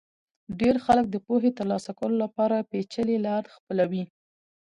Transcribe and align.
ډېر 0.59 0.75
خلک 0.85 1.05
د 1.11 1.15
پوهې 1.25 1.51
ترلاسه 1.59 1.91
کولو 1.97 2.15
لپاره 2.23 2.67
پېچلې 2.69 3.17
لار 3.25 3.43
خپلوي. 3.55 4.03